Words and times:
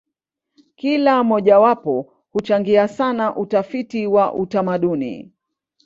Kila 0.75 1.23
mojawapo 1.23 2.13
huchangia 2.31 2.87
sana 2.87 3.35
utafiti 3.35 4.07
wa 4.07 4.33
utamaduni. 4.33 5.31